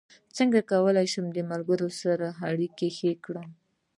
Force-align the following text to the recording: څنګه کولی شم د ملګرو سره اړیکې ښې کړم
څنګه 0.37 0.59
کولی 0.71 1.07
شم 1.13 1.25
د 1.33 1.39
ملګرو 1.51 1.89
سره 2.01 2.27
اړیکې 2.49 2.87
ښې 2.97 3.11
کړم 3.25 3.49